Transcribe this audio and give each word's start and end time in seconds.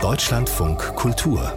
Deutschlandfunk 0.00 0.94
Kultur 0.94 1.52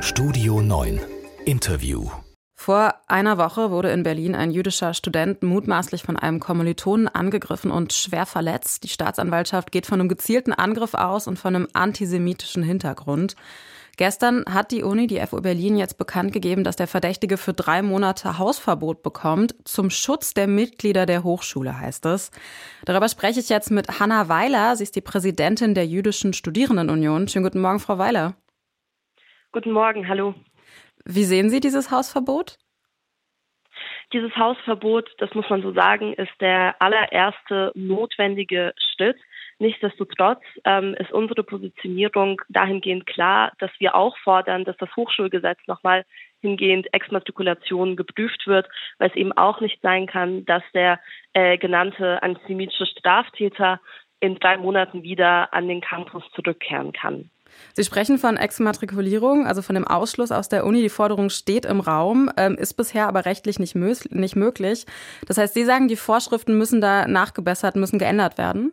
Studio 0.00 0.60
9 0.60 1.00
Interview 1.46 2.10
vor 2.54 2.94
einer 3.08 3.38
Woche 3.38 3.72
wurde 3.72 3.90
in 3.90 4.04
Berlin 4.04 4.36
ein 4.36 4.52
jüdischer 4.52 4.94
Student 4.94 5.42
mutmaßlich 5.42 6.04
von 6.04 6.16
einem 6.16 6.38
Kommilitonen 6.38 7.08
angegriffen 7.08 7.72
und 7.72 7.92
schwer 7.92 8.24
verletzt. 8.24 8.84
Die 8.84 8.88
Staatsanwaltschaft 8.88 9.72
geht 9.72 9.86
von 9.86 9.98
einem 9.98 10.08
gezielten 10.08 10.52
Angriff 10.52 10.94
aus 10.94 11.26
und 11.26 11.40
von 11.40 11.56
einem 11.56 11.68
antisemitischen 11.72 12.62
Hintergrund. 12.62 13.34
Gestern 13.96 14.44
hat 14.46 14.70
die 14.70 14.82
Uni, 14.82 15.06
die 15.06 15.20
FU 15.26 15.40
Berlin, 15.40 15.76
jetzt 15.76 15.98
bekannt 15.98 16.32
gegeben, 16.32 16.64
dass 16.64 16.76
der 16.76 16.86
Verdächtige 16.86 17.36
für 17.36 17.52
drei 17.52 17.82
Monate 17.82 18.38
Hausverbot 18.38 19.02
bekommt. 19.02 19.54
Zum 19.64 19.90
Schutz 19.90 20.32
der 20.32 20.46
Mitglieder 20.46 21.04
der 21.04 21.24
Hochschule 21.24 21.78
heißt 21.78 22.06
es. 22.06 22.30
Darüber 22.84 23.08
spreche 23.08 23.40
ich 23.40 23.50
jetzt 23.50 23.70
mit 23.70 24.00
Hanna 24.00 24.28
Weiler. 24.28 24.76
Sie 24.76 24.84
ist 24.84 24.96
die 24.96 25.02
Präsidentin 25.02 25.74
der 25.74 25.86
Jüdischen 25.86 26.32
Studierendenunion. 26.32 27.28
Schönen 27.28 27.44
guten 27.44 27.60
Morgen, 27.60 27.80
Frau 27.80 27.98
Weiler. 27.98 28.34
Guten 29.52 29.72
Morgen, 29.72 30.08
hallo. 30.08 30.34
Wie 31.04 31.24
sehen 31.24 31.50
Sie 31.50 31.60
dieses 31.60 31.90
Hausverbot? 31.90 32.58
Dieses 34.12 34.36
Hausverbot, 34.36 35.10
das 35.18 35.34
muss 35.34 35.48
man 35.48 35.62
so 35.62 35.72
sagen, 35.72 36.12
ist 36.14 36.32
der 36.40 36.80
allererste 36.80 37.72
notwendige 37.74 38.74
Schritt 38.94 39.16
Nichtsdestotrotz 39.62 40.42
ähm, 40.64 40.94
ist 40.98 41.12
unsere 41.12 41.44
Positionierung 41.44 42.42
dahingehend 42.48 43.06
klar, 43.06 43.52
dass 43.60 43.70
wir 43.78 43.94
auch 43.94 44.16
fordern, 44.18 44.64
dass 44.64 44.76
das 44.78 44.90
Hochschulgesetz 44.96 45.60
nochmal 45.68 46.04
hingehend 46.40 46.92
Exmatrikulation 46.92 47.94
geprüft 47.94 48.48
wird, 48.48 48.68
weil 48.98 49.10
es 49.10 49.14
eben 49.14 49.30
auch 49.30 49.60
nicht 49.60 49.80
sein 49.80 50.08
kann, 50.08 50.44
dass 50.46 50.64
der 50.74 50.98
äh, 51.32 51.58
genannte 51.58 52.20
antisemitische 52.24 52.86
Straftäter 52.86 53.80
in 54.18 54.34
drei 54.34 54.56
Monaten 54.56 55.04
wieder 55.04 55.54
an 55.54 55.68
den 55.68 55.80
Campus 55.80 56.24
zurückkehren 56.34 56.92
kann. 56.92 57.30
Sie 57.74 57.84
sprechen 57.84 58.18
von 58.18 58.36
Exmatrikulierung, 58.36 59.46
also 59.46 59.62
von 59.62 59.74
dem 59.74 59.86
Ausschluss 59.86 60.32
aus 60.32 60.48
der 60.48 60.64
Uni. 60.64 60.82
Die 60.82 60.88
Forderung 60.88 61.30
steht 61.30 61.64
im 61.64 61.80
Raum, 61.80 62.30
ähm, 62.36 62.56
ist 62.56 62.74
bisher 62.74 63.08
aber 63.08 63.24
rechtlich 63.24 63.58
nicht, 63.58 63.74
nicht 63.74 64.36
möglich. 64.36 64.86
Das 65.26 65.38
heißt, 65.38 65.54
Sie 65.54 65.64
sagen, 65.64 65.88
die 65.88 65.96
Vorschriften 65.96 66.58
müssen 66.58 66.80
da 66.80 67.06
nachgebessert, 67.06 67.76
müssen 67.76 67.98
geändert 67.98 68.38
werden? 68.38 68.72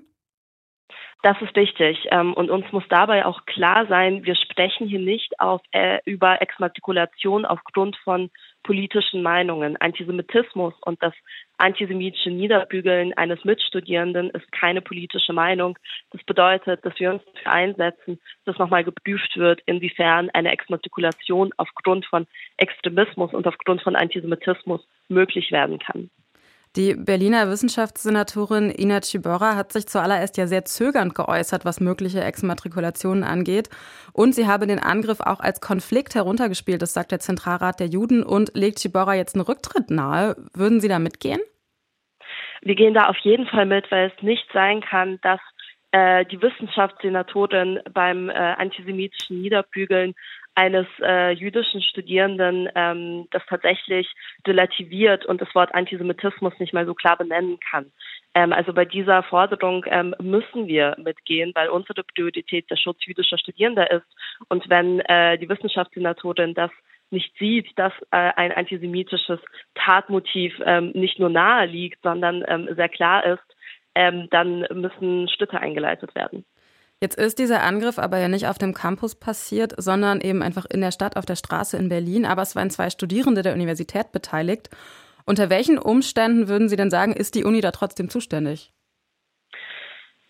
Das 1.22 1.36
ist 1.42 1.56
wichtig. 1.56 2.08
Ähm, 2.12 2.34
und 2.34 2.50
uns 2.50 2.66
muss 2.72 2.86
dabei 2.90 3.26
auch 3.26 3.46
klar 3.46 3.88
sein, 3.88 4.24
wir 4.24 4.36
sprechen 4.36 4.88
hier 4.88 5.00
nicht 5.00 5.40
auf, 5.40 5.62
äh, 5.72 6.00
über 6.06 6.42
Exmatrikulation 6.42 7.46
aufgrund 7.46 7.98
von 7.98 8.30
politischen 8.70 9.24
Meinungen. 9.24 9.78
Antisemitismus 9.78 10.76
und 10.86 11.02
das 11.02 11.16
antisemitische 11.58 12.30
Niederbügeln 12.30 13.14
eines 13.18 13.44
Mitstudierenden 13.44 14.30
ist 14.30 14.52
keine 14.52 14.80
politische 14.80 15.34
Meinung. 15.34 15.76
Das 16.12 16.24
bedeutet, 16.24 16.86
dass 16.86 16.94
wir 17.00 17.10
uns 17.10 17.24
dafür 17.34 17.52
einsetzen, 17.52 18.20
dass 18.46 18.60
nochmal 18.60 18.84
geprüft 18.84 19.36
wird, 19.38 19.60
inwiefern 19.66 20.30
eine 20.36 20.52
Exmatrikulation 20.52 21.50
aufgrund 21.58 22.06
von 22.06 22.28
Extremismus 22.58 23.34
und 23.34 23.48
aufgrund 23.48 23.82
von 23.82 23.96
Antisemitismus 23.96 24.88
möglich 25.08 25.52
werden 25.52 25.80
kann. 25.80 26.12
Die 26.76 26.94
Berliner 26.94 27.50
Wissenschaftssenatorin 27.50 28.70
Ina 28.70 29.02
Ciborra 29.02 29.56
hat 29.56 29.72
sich 29.72 29.88
zuallererst 29.88 30.38
ja 30.38 30.46
sehr 30.46 30.66
zögernd 30.66 31.16
geäußert, 31.16 31.66
was 31.66 31.82
mögliche 31.82 32.24
Exmatrikulationen 32.24 33.24
angeht. 33.24 33.70
Und 34.14 34.34
sie 34.34 34.46
habe 34.46 34.68
den 34.68 34.78
Angriff 34.78 35.20
auch 35.20 35.40
als 35.40 35.62
Konflikt 35.62 36.14
heruntergespielt, 36.14 36.84
das 36.84 36.94
sagt 36.94 37.12
der 37.12 37.20
Zentralrat 37.20 37.80
der 37.80 37.88
Juden 37.88 38.22
und 38.22 38.52
legt 38.54 38.78
Ciborra 38.78 39.16
jetzt 39.16 39.34
einen 39.36 39.46
Rücktritt 39.46 39.90
nahe. 39.90 40.36
Würden 40.54 40.80
Sie 40.80 40.88
da 40.88 41.00
mitgehen? 41.00 41.40
Wir 42.62 42.76
gehen 42.76 42.94
da 42.94 43.08
auf 43.08 43.18
jeden 43.18 43.48
Fall 43.48 43.66
mit, 43.66 43.90
weil 43.90 44.12
es 44.16 44.24
nicht 44.24 44.46
sein 44.54 44.82
kann, 44.82 45.18
dass 45.24 45.40
äh, 45.92 46.24
die 46.26 46.40
Wissenschaftssenatorin 46.40 47.80
beim 47.92 48.30
äh, 48.30 48.34
antisemitischen 48.34 49.42
Niederbügeln 49.42 50.14
eines 50.56 50.88
äh, 51.02 51.32
jüdischen 51.32 51.82
Studierenden 51.82 52.70
ähm, 52.76 53.28
das 53.32 53.44
tatsächlich 53.48 54.12
relativiert 54.46 55.26
und 55.26 55.42
das 55.42 55.54
Wort 55.56 55.74
Antisemitismus 55.74 56.54
nicht 56.60 56.74
mal 56.74 56.86
so 56.86 56.94
klar 56.94 57.18
benennen 57.18 57.60
kann. 57.60 57.92
Ähm, 58.36 58.54
also 58.54 58.74
bei 58.74 58.86
dieser 58.86 59.24
Forderung 59.24 59.86
ähm, 59.88 60.14
müssen 60.22 60.68
wir 60.68 60.96
mitgehen, 60.98 61.52
weil 61.56 61.70
unsere 61.70 62.04
Priorität 62.04 62.70
der 62.70 62.76
Schutz 62.76 63.06
jüdischer 63.06 63.38
Studierender 63.38 63.90
ist. 63.90 64.06
Und 64.50 64.70
wenn 64.70 65.00
äh, 65.02 65.38
die 65.38 65.50
Wissenschaftssenatorin 65.50 66.54
das 66.54 66.72
nicht 67.12 67.36
sieht, 67.38 67.68
dass 67.78 67.94
äh, 68.12 68.32
ein 68.36 68.52
antisemitisches 68.52 69.40
Tatmotiv 69.76 70.54
ähm, 70.64 70.92
nicht 70.94 71.20
nur 71.20 71.30
nahe 71.30 71.66
liegt, 71.66 72.02
sondern 72.04 72.44
ähm, 72.48 72.70
sehr 72.76 72.90
klar 72.90 73.26
ist, 73.26 73.56
ähm, 73.96 74.28
dann 74.30 74.66
müssen 74.74 75.28
Schritte 75.30 75.60
eingeleitet 75.60 76.14
werden. 76.16 76.46
Jetzt 77.02 77.18
ist 77.18 77.40
dieser 77.40 77.64
Angriff 77.64 77.98
aber 77.98 78.18
ja 78.18 78.28
nicht 78.28 78.48
auf 78.48 78.58
dem 78.58 78.74
Campus 78.74 79.16
passiert, 79.16 79.74
sondern 79.78 80.20
eben 80.20 80.42
einfach 80.42 80.66
in 80.66 80.82
der 80.82 80.92
Stadt 80.92 81.16
auf 81.16 81.26
der 81.26 81.38
Straße 81.38 81.78
in 81.78 81.88
Berlin. 81.88 82.26
Aber 82.26 82.42
es 82.42 82.56
waren 82.58 82.70
zwei 82.70 82.90
Studierende 82.90 83.42
der 83.42 83.54
Universität 83.54 84.12
beteiligt. 84.12 84.70
Unter 85.26 85.50
welchen 85.50 85.78
Umständen 85.78 86.50
würden 86.50 86.68
Sie 86.68 86.76
denn 86.76 86.90
sagen, 86.90 87.14
ist 87.14 87.36
die 87.36 87.46
Uni 87.46 87.62
da 87.62 87.72
trotzdem 87.72 88.10
zuständig? 88.10 88.74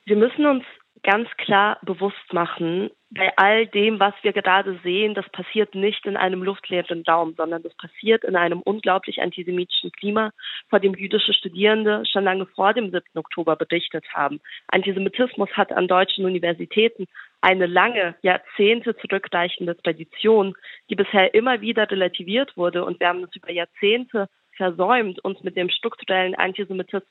Wir 0.06 0.16
müssen 0.16 0.46
uns 0.46 0.63
ganz 1.03 1.29
klar 1.37 1.79
bewusst 1.81 2.33
machen, 2.33 2.89
bei 3.11 3.31
all 3.37 3.65
dem, 3.65 3.99
was 3.99 4.13
wir 4.21 4.33
gerade 4.33 4.79
sehen, 4.83 5.15
das 5.15 5.27
passiert 5.29 5.73
nicht 5.73 6.05
in 6.05 6.15
einem 6.15 6.43
luftleeren 6.43 7.03
Raum, 7.07 7.33
sondern 7.35 7.63
das 7.63 7.73
passiert 7.75 8.23
in 8.23 8.35
einem 8.35 8.61
unglaublich 8.61 9.21
antisemitischen 9.21 9.91
Klima, 9.91 10.31
vor 10.69 10.79
dem 10.79 10.93
jüdische 10.93 11.33
Studierende 11.33 12.03
schon 12.05 12.23
lange 12.23 12.45
vor 12.45 12.73
dem 12.73 12.91
7. 12.91 13.01
Oktober 13.15 13.55
berichtet 13.55 14.05
haben. 14.13 14.39
Antisemitismus 14.67 15.49
hat 15.53 15.71
an 15.71 15.88
deutschen 15.88 16.25
Universitäten 16.25 17.07
eine 17.41 17.65
lange, 17.65 18.15
Jahrzehnte 18.21 18.95
zurückreichende 18.97 19.75
Tradition, 19.77 20.53
die 20.89 20.95
bisher 20.95 21.33
immer 21.33 21.61
wieder 21.61 21.89
relativiert 21.89 22.55
wurde 22.57 22.85
und 22.85 22.99
wir 22.99 23.07
haben 23.07 23.23
es 23.23 23.35
über 23.35 23.51
Jahrzehnte 23.51 24.27
versäumt, 24.55 25.23
uns 25.23 25.41
mit 25.41 25.55
dem 25.55 25.69
strukturellen 25.69 26.35
Antisemitismus 26.35 27.07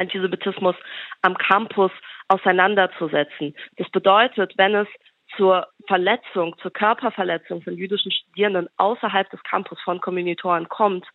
Antisemitismus 0.00 0.74
am 1.22 1.36
Campus 1.36 1.92
auseinanderzusetzen. 2.28 3.54
Das 3.76 3.88
bedeutet, 3.90 4.54
wenn 4.56 4.74
es 4.74 4.88
zur 5.36 5.66
Verletzung, 5.86 6.56
zur 6.60 6.72
Körperverletzung 6.72 7.62
von 7.62 7.74
jüdischen 7.74 8.10
Studierenden 8.10 8.68
außerhalb 8.76 9.30
des 9.30 9.42
Campus 9.44 9.78
von 9.82 10.00
Kommilitonen 10.00 10.68
kommt, 10.68 11.06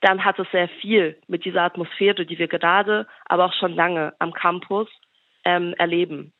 dann 0.00 0.24
hat 0.24 0.38
es 0.38 0.46
sehr 0.50 0.68
viel 0.80 1.18
mit 1.28 1.44
dieser 1.44 1.62
Atmosphäre, 1.62 2.26
die 2.26 2.38
wir 2.38 2.48
gerade, 2.48 3.06
aber 3.26 3.46
auch 3.46 3.54
schon 3.54 3.74
lange 3.74 4.14
am 4.18 4.32
Campus 4.32 4.88
ähm, 5.44 5.74
erleben. 5.78 6.32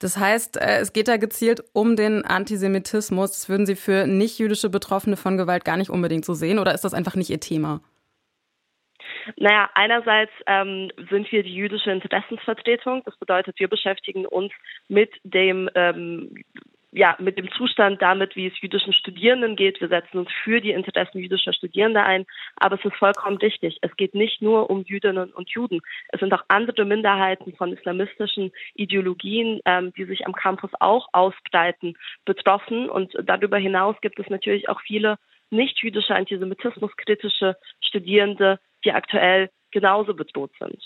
Das 0.00 0.16
heißt, 0.16 0.56
äh, 0.56 0.78
es 0.78 0.92
geht 0.92 1.08
da 1.08 1.18
gezielt 1.18 1.62
um 1.72 1.94
den 1.94 2.24
Antisemitismus. 2.24 3.32
Das 3.32 3.48
würden 3.48 3.66
Sie 3.66 3.76
für 3.76 4.06
nicht-jüdische 4.06 4.70
Betroffene 4.70 5.16
von 5.16 5.36
Gewalt 5.36 5.64
gar 5.64 5.76
nicht 5.76 5.90
unbedingt 5.90 6.24
so 6.24 6.34
sehen 6.34 6.58
oder 6.58 6.74
ist 6.74 6.84
das 6.84 6.94
einfach 6.94 7.16
nicht 7.16 7.30
Ihr 7.30 7.40
Thema? 7.40 7.80
Naja, 9.36 9.70
einerseits 9.74 10.32
ähm, 10.46 10.90
sind 11.10 11.30
wir 11.32 11.42
die 11.42 11.54
jüdische 11.54 11.90
Interessensvertretung. 11.90 13.02
Das 13.04 13.16
bedeutet, 13.16 13.58
wir 13.58 13.68
beschäftigen 13.68 14.26
uns 14.26 14.52
mit 14.88 15.10
dem 15.24 15.68
ähm, 15.74 16.34
ja, 16.92 17.16
mit 17.20 17.38
dem 17.38 17.50
Zustand 17.52 18.02
damit, 18.02 18.34
wie 18.34 18.48
es 18.48 18.60
jüdischen 18.60 18.92
Studierenden 18.92 19.54
geht. 19.54 19.80
Wir 19.80 19.88
setzen 19.88 20.18
uns 20.18 20.30
für 20.42 20.60
die 20.60 20.72
Interessen 20.72 21.18
jüdischer 21.20 21.52
Studierender 21.52 22.04
ein. 22.04 22.26
Aber 22.56 22.76
es 22.76 22.84
ist 22.84 22.96
vollkommen 22.96 23.36
richtig. 23.36 23.78
Es 23.80 23.94
geht 23.96 24.14
nicht 24.14 24.42
nur 24.42 24.70
um 24.70 24.82
Jüdinnen 24.82 25.32
und 25.32 25.50
Juden. 25.50 25.80
Es 26.08 26.20
sind 26.20 26.32
auch 26.32 26.44
andere 26.48 26.84
Minderheiten 26.84 27.54
von 27.54 27.72
islamistischen 27.72 28.50
Ideologien, 28.74 29.60
ähm, 29.64 29.92
die 29.96 30.04
sich 30.04 30.26
am 30.26 30.34
Campus 30.34 30.70
auch 30.80 31.08
ausbreiten, 31.12 31.96
betroffen. 32.24 32.88
Und 32.90 33.12
darüber 33.22 33.58
hinaus 33.58 33.96
gibt 34.00 34.18
es 34.18 34.28
natürlich 34.28 34.68
auch 34.68 34.80
viele 34.80 35.18
nicht-jüdische 35.50 36.14
antisemitismuskritische 36.14 37.56
Studierende, 37.80 38.60
die 38.84 38.92
aktuell 38.92 39.50
genauso 39.70 40.14
bedroht 40.14 40.52
sind. 40.58 40.80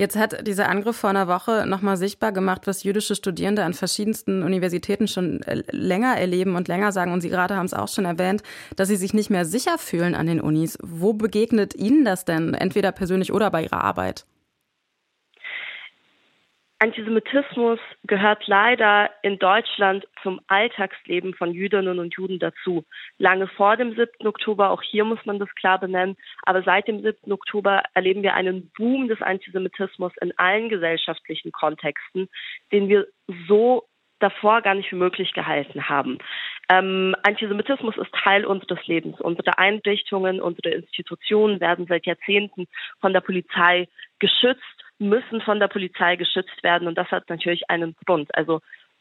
Jetzt 0.00 0.14
hat 0.14 0.46
dieser 0.46 0.68
Angriff 0.68 0.96
vor 0.96 1.10
einer 1.10 1.26
Woche 1.26 1.66
nochmal 1.66 1.96
sichtbar 1.96 2.30
gemacht, 2.30 2.68
was 2.68 2.84
jüdische 2.84 3.16
Studierende 3.16 3.64
an 3.64 3.74
verschiedensten 3.74 4.44
Universitäten 4.44 5.08
schon 5.08 5.42
äh, 5.42 5.64
länger 5.72 6.16
erleben 6.16 6.54
und 6.54 6.68
länger 6.68 6.92
sagen. 6.92 7.12
Und 7.12 7.20
Sie 7.20 7.30
gerade 7.30 7.56
haben 7.56 7.66
es 7.66 7.74
auch 7.74 7.88
schon 7.88 8.04
erwähnt, 8.04 8.44
dass 8.76 8.86
sie 8.86 8.96
sich 8.96 9.12
nicht 9.12 9.28
mehr 9.28 9.44
sicher 9.44 9.76
fühlen 9.76 10.14
an 10.14 10.28
den 10.28 10.40
Unis. 10.40 10.78
Wo 10.82 11.14
begegnet 11.14 11.74
Ihnen 11.74 12.04
das 12.04 12.24
denn, 12.24 12.54
entweder 12.54 12.92
persönlich 12.92 13.32
oder 13.32 13.50
bei 13.50 13.64
Ihrer 13.64 13.82
Arbeit? 13.82 14.24
Antisemitismus 16.80 17.80
gehört 18.04 18.46
leider 18.46 19.10
in 19.22 19.40
Deutschland 19.40 20.06
zum 20.22 20.40
Alltagsleben 20.46 21.34
von 21.34 21.52
Jüdinnen 21.52 21.98
und 21.98 22.14
Juden 22.14 22.38
dazu. 22.38 22.84
Lange 23.18 23.48
vor 23.48 23.76
dem 23.76 23.96
7. 23.96 24.26
Oktober, 24.26 24.70
auch 24.70 24.82
hier 24.82 25.04
muss 25.04 25.18
man 25.24 25.40
das 25.40 25.52
klar 25.56 25.80
benennen, 25.80 26.16
aber 26.42 26.62
seit 26.62 26.86
dem 26.86 27.02
7. 27.02 27.32
Oktober 27.32 27.82
erleben 27.94 28.22
wir 28.22 28.34
einen 28.34 28.70
Boom 28.76 29.08
des 29.08 29.20
Antisemitismus 29.20 30.12
in 30.20 30.32
allen 30.38 30.68
gesellschaftlichen 30.68 31.50
Kontexten, 31.50 32.28
den 32.70 32.88
wir 32.88 33.08
so 33.48 33.88
davor 34.20 34.62
gar 34.62 34.74
nicht 34.74 34.88
für 34.88 34.96
möglich 34.96 35.32
gehalten 35.32 35.88
haben. 35.88 36.18
Ähm, 36.68 37.16
Antisemitismus 37.22 37.96
ist 37.96 38.12
Teil 38.12 38.44
unseres 38.44 38.86
Lebens. 38.86 39.20
Unsere 39.20 39.58
Einrichtungen, 39.58 40.40
unsere 40.40 40.70
Institutionen 40.70 41.60
werden 41.60 41.86
seit 41.88 42.06
Jahrzehnten 42.06 42.66
von 43.00 43.12
der 43.12 43.20
Polizei 43.20 43.88
geschützt 44.20 44.77
müssen 44.98 45.40
von 45.40 45.60
der 45.60 45.68
Polizei 45.68 46.16
geschützt 46.16 46.62
werden. 46.62 46.88
Und 46.88 46.96
das 46.96 47.10
hat 47.10 47.28
natürlich 47.28 47.70
einen 47.70 47.96
Grund. 48.04 48.34
Also 48.34 48.60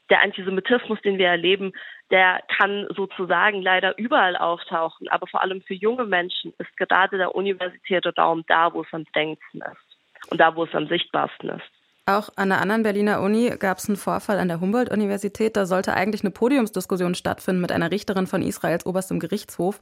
der 0.09 0.21
Antisemitismus, 0.21 1.01
den 1.01 1.17
wir 1.17 1.27
erleben, 1.27 1.73
der 2.11 2.41
kann 2.57 2.88
sozusagen 2.95 3.61
leider 3.61 3.97
überall 3.97 4.38
auftauchen. 4.38 5.07
Aber 5.09 5.27
vor 5.27 5.41
allem 5.41 5.61
für 5.61 5.73
junge 5.73 6.05
Menschen 6.05 6.53
ist 6.59 6.75
gerade 6.77 7.17
der 7.17 7.35
universitäre 7.35 8.13
Raum 8.15 8.44
da, 8.47 8.73
wo 8.73 8.81
es 8.81 8.94
am 8.94 9.05
längsten 9.13 9.59
ist 9.59 10.31
und 10.31 10.39
da, 10.39 10.55
wo 10.55 10.63
es 10.63 10.73
am 10.73 10.88
sichtbarsten 10.88 11.49
ist. 11.49 11.76
Auch 12.09 12.30
an 12.38 12.48
der 12.48 12.62
anderen 12.62 12.83
Berliner 12.83 13.21
Uni 13.21 13.50
gab 13.59 13.80
es 13.80 13.89
einen 13.89 13.98
Vorfall 13.98 14.39
an 14.39 14.48
der 14.48 14.62
Humboldt-Universität. 14.62 15.57
Da 15.57 15.65
sollte 15.65 15.94
eigentlich 15.94 16.21
eine 16.21 16.31
Podiumsdiskussion 16.31 17.15
stattfinden 17.15 17.59
mit 17.59 17.74
einer 17.74 17.92
Richterin 17.92 18.27
von 18.27 18.42
Israels 18.42 18.86
oberstem 18.86 19.19
Gerichtshof. 19.19 19.81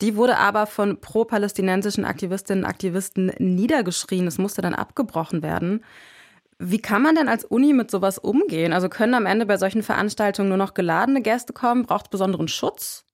Die 0.00 0.16
wurde 0.16 0.36
aber 0.36 0.66
von 0.66 1.00
pro-palästinensischen 1.00 2.04
Aktivistinnen 2.04 2.64
und 2.64 2.70
Aktivisten 2.70 3.30
niedergeschrien. 3.38 4.26
Es 4.26 4.36
musste 4.36 4.62
dann 4.62 4.74
abgebrochen 4.74 5.44
werden. 5.44 5.84
Wie 6.58 6.82
kann 6.82 7.02
man 7.02 7.14
denn 7.14 7.28
als 7.28 7.44
Uni 7.44 7.72
mit 7.72 7.88
sowas 7.88 8.18
umgehen? 8.18 8.72
Also 8.72 8.88
können 8.88 9.14
am 9.14 9.26
Ende 9.26 9.46
bei 9.46 9.56
solchen 9.56 9.84
Veranstaltungen 9.84 10.48
nur 10.48 10.58
noch 10.58 10.74
geladene 10.74 11.22
Gäste 11.22 11.52
kommen? 11.52 11.84
Braucht 11.84 12.06
es 12.06 12.10
besonderen 12.10 12.48
Schutz? 12.48 13.04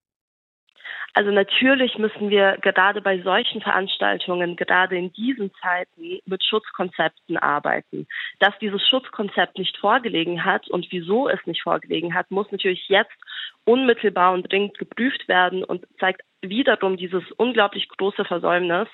Also 1.17 1.31
natürlich 1.31 1.97
müssen 1.97 2.29
wir 2.29 2.59
gerade 2.61 3.01
bei 3.01 3.23
solchen 3.23 3.63
Veranstaltungen, 3.63 4.55
gerade 4.55 4.99
in 4.99 5.15
diesen 5.15 5.51
Zeiten, 5.63 6.21
mit 6.27 6.45
Schutzkonzepten 6.45 7.39
arbeiten. 7.39 8.07
Dass 8.39 8.53
dieses 8.61 8.87
Schutzkonzept 8.87 9.57
nicht 9.57 9.79
vorgelegen 9.79 10.45
hat 10.45 10.69
und 10.69 10.87
wieso 10.91 11.27
es 11.27 11.41
nicht 11.47 11.63
vorgelegen 11.63 12.13
hat, 12.13 12.31
muss 12.31 12.53
natürlich 12.53 12.87
jetzt 12.89 13.17
unmittelbar 13.65 14.35
und 14.35 14.53
dringend 14.53 14.77
geprüft 14.77 15.27
werden 15.27 15.65
und 15.65 15.87
zeigt 15.99 16.21
wiederum 16.43 16.99
dieses 16.99 17.25
unglaublich 17.39 17.89
große 17.89 18.27
Versäumnis 18.27 18.89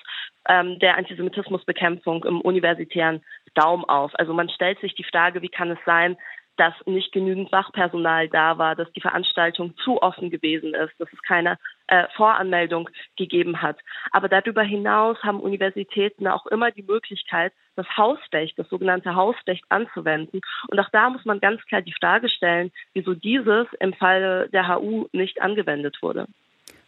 ähm, 0.47 0.79
der 0.79 0.95
Antisemitismusbekämpfung 0.95 2.23
im 2.23 2.39
universitären 2.39 3.21
Raum 3.61 3.83
auf. 3.83 4.13
Also 4.15 4.33
man 4.33 4.47
stellt 4.47 4.79
sich 4.79 4.95
die 4.95 5.03
Frage, 5.03 5.41
wie 5.41 5.49
kann 5.49 5.71
es 5.71 5.79
sein, 5.85 6.15
dass 6.55 6.73
nicht 6.85 7.11
genügend 7.11 7.51
Wachpersonal 7.51 8.29
da 8.29 8.57
war, 8.57 8.75
dass 8.75 8.91
die 8.93 9.01
Veranstaltung 9.01 9.75
zu 9.83 10.01
offen 10.01 10.29
gewesen 10.29 10.73
ist, 10.73 10.93
dass 10.99 11.11
es 11.11 11.21
keine 11.23 11.57
äh, 11.93 12.07
Voranmeldung 12.15 12.89
gegeben 13.17 13.61
hat. 13.61 13.77
Aber 14.11 14.27
darüber 14.27 14.63
hinaus 14.63 15.21
haben 15.21 15.39
Universitäten 15.39 16.27
auch 16.27 16.47
immer 16.47 16.71
die 16.71 16.81
Möglichkeit, 16.81 17.53
das 17.75 17.85
Hausrecht, 17.97 18.57
das 18.57 18.67
sogenannte 18.69 19.15
Hausrecht 19.15 19.63
anzuwenden. 19.69 20.41
Und 20.69 20.79
auch 20.79 20.89
da 20.89 21.09
muss 21.09 21.23
man 21.25 21.39
ganz 21.39 21.61
klar 21.65 21.81
die 21.81 21.93
Frage 21.93 22.29
stellen, 22.29 22.71
wieso 22.93 23.13
dieses 23.13 23.67
im 23.79 23.93
Falle 23.93 24.49
der 24.49 24.67
HU 24.67 25.07
nicht 25.11 25.41
angewendet 25.41 25.97
wurde. 26.01 26.27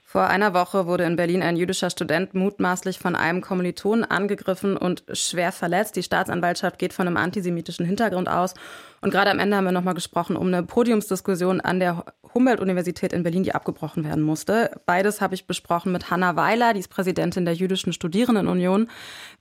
Vor 0.07 0.27
einer 0.27 0.53
Woche 0.53 0.85
wurde 0.85 1.03
in 1.03 1.15
Berlin 1.15 1.41
ein 1.41 1.57
jüdischer 1.57 1.89
Student 1.89 2.35
mutmaßlich 2.35 2.99
von 2.99 3.15
einem 3.15 3.41
Kommilitonen 3.41 4.05
angegriffen 4.05 4.77
und 4.77 5.03
schwer 5.11 5.51
verletzt. 5.51 5.95
Die 5.95 6.03
Staatsanwaltschaft 6.03 6.77
geht 6.77 6.93
von 6.93 7.07
einem 7.07 7.17
antisemitischen 7.17 7.87
Hintergrund 7.87 8.29
aus. 8.29 8.53
Und 9.01 9.09
gerade 9.09 9.31
am 9.31 9.39
Ende 9.39 9.57
haben 9.57 9.65
wir 9.65 9.71
nochmal 9.71 9.95
gesprochen 9.95 10.37
um 10.37 10.47
eine 10.47 10.61
Podiumsdiskussion 10.61 11.59
an 11.59 11.79
der 11.79 12.05
Humboldt-Universität 12.35 13.13
in 13.13 13.23
Berlin, 13.23 13.43
die 13.43 13.55
abgebrochen 13.55 14.05
werden 14.05 14.23
musste. 14.23 14.79
Beides 14.85 15.21
habe 15.21 15.33
ich 15.33 15.47
besprochen 15.47 15.91
mit 15.91 16.11
Hanna 16.11 16.35
Weiler, 16.35 16.73
die 16.73 16.81
ist 16.81 16.89
Präsidentin 16.89 17.43
der 17.43 17.55
Jüdischen 17.55 17.91
Studierendenunion. 17.91 18.87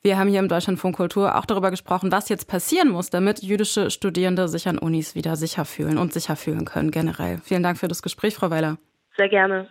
Wir 0.00 0.18
haben 0.18 0.30
hier 0.30 0.40
im 0.40 0.48
Deutschlandfunk 0.48 0.96
Kultur 0.96 1.36
auch 1.36 1.44
darüber 1.44 1.70
gesprochen, 1.70 2.10
was 2.10 2.30
jetzt 2.30 2.48
passieren 2.48 2.88
muss, 2.88 3.10
damit 3.10 3.42
jüdische 3.42 3.90
Studierende 3.90 4.48
sich 4.48 4.66
an 4.66 4.78
Unis 4.78 5.14
wieder 5.14 5.36
sicher 5.36 5.66
fühlen 5.66 5.98
und 5.98 6.14
sicher 6.14 6.36
fühlen 6.36 6.64
können 6.64 6.90
generell. 6.90 7.38
Vielen 7.44 7.62
Dank 7.62 7.78
für 7.78 7.86
das 7.86 8.02
Gespräch, 8.02 8.34
Frau 8.34 8.50
Weiler. 8.50 8.78
Sehr 9.16 9.28
gerne. 9.28 9.68